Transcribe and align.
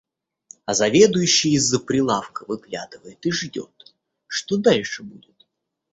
А 0.65 0.73
заведующий 0.73 1.51
из-за 1.51 1.79
прилавка 1.79 2.43
выглядывает 2.47 3.23
и 3.23 3.31
ждёт, 3.31 3.93
что 4.25 4.57
дальше 4.57 5.03
будет. 5.03 5.45